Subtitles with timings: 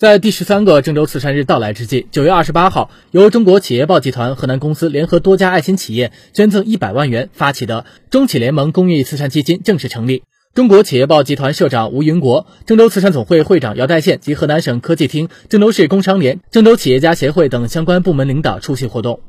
[0.00, 10.22] 在第十三个郑州慈善日到来之际，九月二十八号，由中国企业报集团河南公司联合多家爱心企业捐赠一百万元发起的中企联盟公益慈善基金正式成立。
[10.54, 19.20] 中国企业报集团社长吴云国、郑州慈善总会会长姚代宪及河南省科技厅、郑州市工商联、郑州企业家协会等相关部门领导出席活动。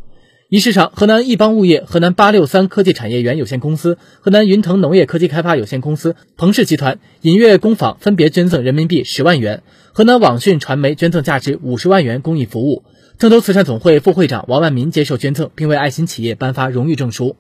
[0.52, 12.84] 仪式上，河南易邦物业、河南八六三科技产业园有限公司、河南云腾农业科技开发有限公司、鹏氏集团、银悦工坊分别捐赠人民币十万元，河南网讯传媒捐赠价值五十万元公益服务。
[13.18, 17.38] 郑州慈善总会副会长王万民接受捐赠，并为爱心企业颁发荣誉证书。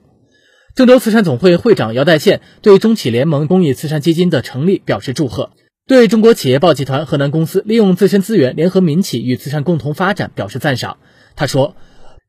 [0.73, 5.51] 郑州慈善总会会长姚代宪对中企联盟公益慈善基金的成立表示祝贺，
[5.85, 10.95] 对中国企业报集团河南公司利用自身资源联合民企与慈善共同发展表示赞赏。
[11.35, 11.75] 他说。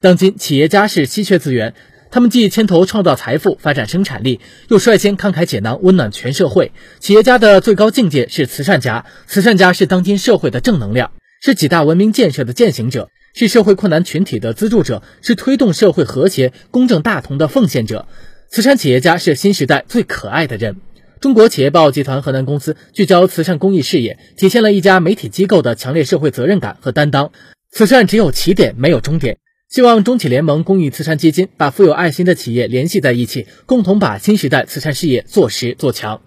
[0.02, 1.74] 当今企业家是稀缺资源，
[2.10, 6.72] 他们既牵头创造财富、发展生产力，又率先慷慨解囊、温暖全社会。
[6.98, 18.08] 企业家的最高境界是慈善家，慈善家是当今社会的正能量，是几大文明建设的践行者，是社会困难群体的资助者，是推动社会和谐、公正大同的奉献者。
[18.50, 20.78] 慈善企业家是新时代最可爱的人。
[21.20, 27.30] 中国企业报集团河南公司聚焦慈善公益事业，体现了一家媒体机构的强烈社会责任感和担当。
[27.70, 29.38] 慈善只有起点，没有终点。
[29.72, 36.20] 希望中企联盟公益慈善基金把富有爱心的企业联系在一起，共同把新时代慈善事业做实做强。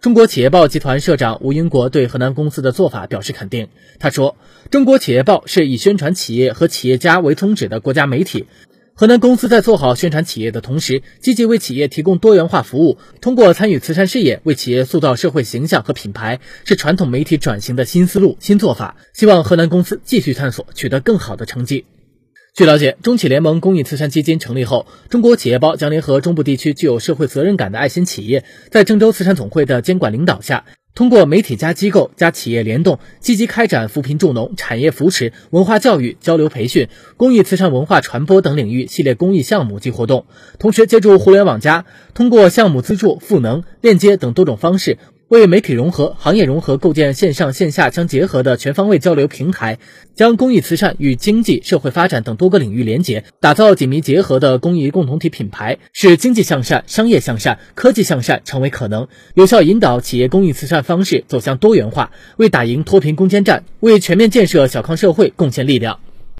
[0.00, 3.66] 中国企业报集团社长吴英国对河南公司的做法表示肯定。
[3.98, 4.36] 他说
[4.70, 8.46] ：“中国企业报是以宣传企业和企业家为宗旨的国家媒体。
[8.94, 18.96] 河南公司在做好宣传企业的同时，积极为企业提供多元化服务，通过参与慈善事业为企业塑造社会形象和品牌，是传统媒体转型的新思路、新做法。
[19.12, 21.84] 希望河南公司继续探索，取得更好的成绩。”
[22.56, 40.24] 据了解，中企联盟公益慈善基金成立后，中国企业报将联合中部地区具有社会责任感的爱心企业，在郑州慈善总会的监管领导下，通过媒体加机构加企业联动，积极开展扶贫助农、产业扶持、文化教育、交流培训、公益慈善文化传播等领域系列公益项目及活动。
[40.58, 44.96] 同时，借助互联网加，通过项目资助、赋能、链接等多种方式。
[45.28, 49.78] 为媒体融合、行业融合构建线上线下相结合的全方位交流平台，
[50.14, 65.98] 将公益慈善与经济社会发展等多个领域连结，打造紧密结合的公益共同体品牌，使经济向善、商业向善、科技向善成为可能，有效引导企业公益慈善方式走向多元化，为打赢脱贫攻坚战、为全面建设小康社会贡献力量。